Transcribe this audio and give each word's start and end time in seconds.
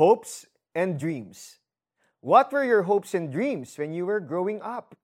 Hopes 0.00 0.48
and 0.72 0.96
Dreams. 0.96 1.60
What 2.24 2.48
were 2.56 2.64
your 2.64 2.88
hopes 2.88 3.12
and 3.12 3.28
dreams 3.28 3.76
when 3.76 3.92
you 3.92 4.08
were 4.08 4.16
growing 4.16 4.64
up? 4.64 4.96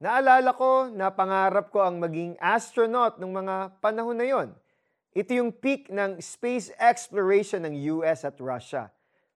Naalala 0.00 0.56
ko 0.56 0.88
na 0.88 1.12
pangarap 1.12 1.68
ko 1.68 1.84
ang 1.84 2.00
maging 2.00 2.32
astronaut 2.40 3.20
nung 3.20 3.36
mga 3.36 3.76
panahon 3.76 4.16
na 4.16 4.24
yon. 4.24 4.56
Ito 5.12 5.36
yung 5.36 5.52
peak 5.52 5.92
ng 5.92 6.16
space 6.24 6.72
exploration 6.80 7.68
ng 7.68 7.76
US 8.00 8.24
at 8.24 8.40
Russia. 8.40 8.88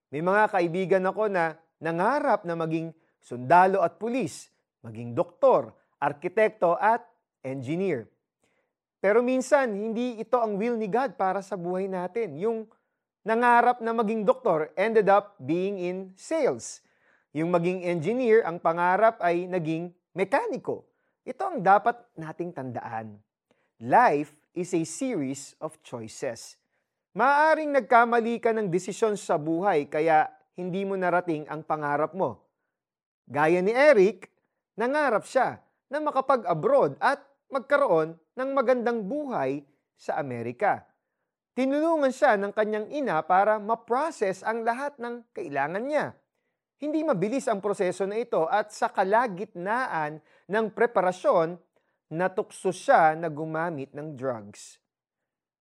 May 0.08 0.24
mga 0.24 0.48
kaibigan 0.48 1.04
ako 1.04 1.28
na 1.28 1.60
nangarap 1.76 2.48
na 2.48 2.56
maging 2.56 2.96
sundalo 3.20 3.84
at 3.84 4.00
pulis, 4.00 4.48
maging 4.80 5.12
doktor, 5.12 5.76
arkitekto 6.00 6.80
at 6.80 7.04
engineer. 7.44 8.08
Pero 8.96 9.20
minsan, 9.20 9.76
hindi 9.76 10.24
ito 10.24 10.40
ang 10.40 10.56
will 10.56 10.80
ni 10.80 10.88
God 10.88 11.20
para 11.20 11.44
sa 11.44 11.60
buhay 11.60 11.84
natin. 11.84 12.40
Yung 12.40 12.64
nangarap 13.26 13.84
na 13.84 13.92
maging 13.92 14.24
doktor 14.24 14.72
ended 14.76 15.08
up 15.12 15.36
being 15.40 15.76
in 15.76 16.12
sales. 16.16 16.80
Yung 17.36 17.52
maging 17.52 17.84
engineer, 17.86 18.42
ang 18.42 18.58
pangarap 18.58 19.20
ay 19.22 19.46
naging 19.46 19.92
mekaniko. 20.16 20.82
Ito 21.22 21.54
ang 21.54 21.58
dapat 21.62 22.00
nating 22.16 22.50
tandaan. 22.56 23.20
Life 23.78 24.34
is 24.56 24.74
a 24.74 24.82
series 24.82 25.54
of 25.62 25.78
choices. 25.84 26.58
Maaring 27.14 27.70
nagkamali 27.70 28.38
ka 28.42 28.50
ng 28.54 28.70
desisyon 28.70 29.14
sa 29.14 29.38
buhay 29.38 29.86
kaya 29.86 30.30
hindi 30.58 30.82
mo 30.82 30.98
narating 30.98 31.46
ang 31.46 31.62
pangarap 31.62 32.14
mo. 32.14 32.42
Gaya 33.30 33.62
ni 33.62 33.70
Eric, 33.70 34.26
nangarap 34.74 35.22
siya 35.26 35.62
na 35.90 35.98
makapag-abroad 36.02 36.98
at 36.98 37.22
magkaroon 37.50 38.18
ng 38.34 38.50
magandang 38.54 39.06
buhay 39.06 39.62
sa 39.94 40.18
Amerika. 40.18 40.86
Tinulungan 41.50 42.14
siya 42.14 42.38
ng 42.38 42.54
kanyang 42.54 42.86
ina 42.94 43.18
para 43.26 43.58
ma-process 43.58 44.46
ang 44.46 44.62
lahat 44.62 44.94
ng 45.02 45.34
kailangan 45.34 45.82
niya. 45.82 46.14
Hindi 46.80 47.02
mabilis 47.04 47.50
ang 47.50 47.58
proseso 47.58 48.06
na 48.06 48.16
ito 48.16 48.46
at 48.46 48.72
sa 48.72 48.88
kalagitnaan 48.88 50.22
ng 50.48 50.66
preparasyon, 50.72 51.58
natukso 52.14 52.72
siya 52.72 53.18
na 53.18 53.28
gumamit 53.28 53.92
ng 53.92 54.16
drugs. 54.16 54.80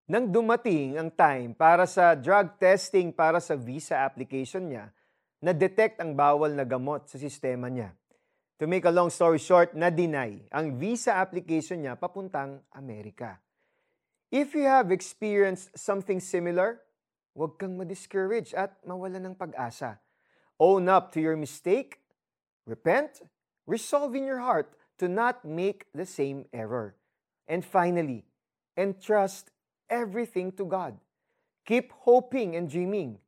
Nang 0.10 0.30
dumating 0.30 0.98
ang 0.98 1.10
time 1.14 1.54
para 1.54 1.86
sa 1.86 2.18
drug 2.18 2.58
testing 2.58 3.14
para 3.14 3.38
sa 3.38 3.54
visa 3.54 4.02
application 4.02 4.66
niya, 4.66 4.90
na-detect 5.42 6.02
ang 6.02 6.18
bawal 6.18 6.54
na 6.54 6.66
gamot 6.66 7.06
sa 7.10 7.18
sistema 7.18 7.70
niya. 7.70 7.94
To 8.60 8.68
make 8.68 8.84
a 8.84 8.94
long 8.94 9.08
story 9.08 9.40
short, 9.40 9.72
na-deny 9.72 10.50
ang 10.52 10.78
visa 10.78 11.18
application 11.18 11.84
niya 11.84 11.98
papuntang 11.98 12.60
Amerika. 12.74 13.38
If 14.30 14.54
you 14.54 14.70
have 14.70 14.94
experienced 14.94 15.74
something 15.74 16.22
similar, 16.22 16.86
huwag 17.34 17.58
kang 17.58 17.78
ma-discourage 17.78 18.54
at 18.54 18.78
mawala 18.86 19.18
ng 19.18 19.34
pag-asa 19.34 19.98
Own 20.60 20.92
up 20.92 21.16
to 21.16 21.24
your 21.24 21.40
mistake, 21.40 22.04
repent, 22.68 23.24
resolve 23.66 24.14
in 24.14 24.28
your 24.28 24.44
heart 24.44 24.76
to 25.00 25.08
not 25.08 25.48
make 25.48 25.88
the 25.96 26.06
same 26.06 26.44
error. 26.52 27.00
And 27.48 27.64
finally, 27.64 28.28
entrust 28.76 29.56
everything 29.90 30.52
to 30.60 30.68
God. 30.68 31.00
Keep 31.64 31.96
hoping 32.04 32.60
and 32.60 32.68
dreaming. 32.68 33.24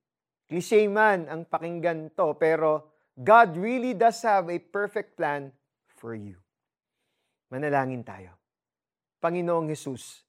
Cliche 0.52 0.92
man 0.92 1.32
ang 1.32 1.48
pakinggan 1.48 2.12
to, 2.20 2.36
pero 2.36 2.92
God 3.16 3.56
really 3.56 3.96
does 3.96 4.20
have 4.28 4.52
a 4.52 4.60
perfect 4.60 5.16
plan 5.16 5.56
for 5.88 6.12
you. 6.12 6.36
Manalangin 7.48 8.04
tayo. 8.04 8.36
Panginoong 9.24 9.72
Hesus, 9.72 10.28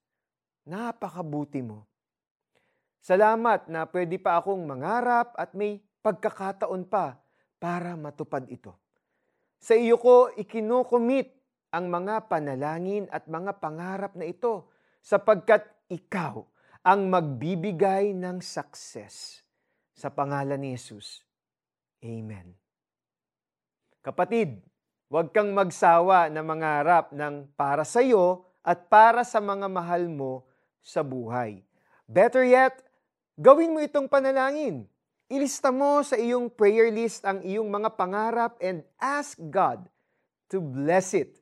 napakabuti 0.66 1.60
mo. 1.64 1.86
Salamat 3.02 3.66
na 3.66 3.82
pwede 3.90 4.14
pa 4.22 4.38
akong 4.38 4.62
mangarap 4.62 5.34
at 5.34 5.58
may 5.58 5.82
pagkakataon 6.06 6.86
pa 6.86 7.18
para 7.58 7.98
matupad 7.98 8.46
ito. 8.46 8.78
Sa 9.58 9.74
iyo 9.74 9.98
ko 9.98 10.30
ikinukumit 10.34 11.34
ang 11.74 11.90
mga 11.90 12.30
panalangin 12.30 13.06
at 13.10 13.26
mga 13.26 13.58
pangarap 13.58 14.14
na 14.14 14.26
ito 14.26 14.70
sapagkat 15.02 15.66
ikaw 15.90 16.46
ang 16.82 17.10
magbibigay 17.10 18.14
ng 18.14 18.42
success. 18.42 19.42
Sa 19.94 20.10
pangalan 20.10 20.58
ni 20.58 20.74
Jesus. 20.74 21.22
Amen. 22.02 22.54
Kapatid, 24.02 24.58
huwag 25.06 25.30
kang 25.30 25.54
magsawa 25.54 26.26
na 26.26 26.42
mangarap 26.42 27.14
ng 27.14 27.46
para 27.54 27.86
sa 27.86 28.02
iyo 28.02 28.50
at 28.66 28.90
para 28.90 29.22
sa 29.22 29.38
mga 29.38 29.70
mahal 29.70 30.10
mo 30.10 30.42
sa 30.82 31.06
buhay. 31.06 31.62
Better 32.10 32.44
yet, 32.44 32.82
gawin 33.38 33.72
mo 33.72 33.80
itong 33.80 34.10
panalangin 34.10 34.90
Ilista 35.32 35.72
mo 35.72 36.04
sa 36.04 36.20
iyong 36.20 36.52
prayer 36.52 36.92
list 36.92 37.24
ang 37.24 37.40
iyong 37.40 37.64
mga 37.64 37.96
pangarap 37.96 38.52
and 38.60 38.84
ask 39.00 39.40
God 39.40 39.88
to 40.52 40.60
bless 40.60 41.16
it. 41.16 41.40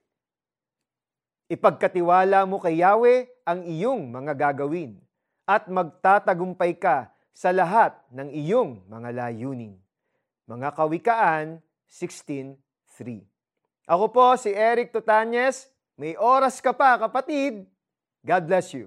Ipagkatiwala 1.50 2.46
mo 2.46 2.62
kay 2.62 2.78
Yahweh 2.78 3.26
ang 3.42 3.66
iyong 3.66 4.06
mga 4.06 4.38
gagawin 4.38 4.94
at 5.42 5.66
magtatagumpay 5.66 6.78
ka 6.78 7.10
sa 7.34 7.50
lahat 7.50 7.98
ng 8.14 8.30
iyong 8.30 8.78
mga 8.86 9.10
layunin. 9.10 9.74
Mga 10.46 10.70
Kawikaan 10.70 11.58
16.3 11.90 12.62
Ako 13.90 14.06
po 14.14 14.38
si 14.38 14.54
Eric 14.54 14.94
Tutanyes. 14.94 15.66
May 15.98 16.14
oras 16.14 16.62
ka 16.62 16.70
pa, 16.70 16.94
kapatid. 16.94 17.66
God 18.22 18.42
bless 18.46 18.70
you. 18.70 18.86